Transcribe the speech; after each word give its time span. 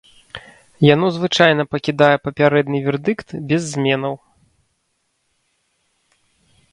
Яно 0.93 1.07
звычайна 1.17 1.63
пакідае 1.73 2.15
папярэдні 2.27 2.79
вердыкт 2.85 3.35
без 3.51 3.67
зменаў. 3.73 4.17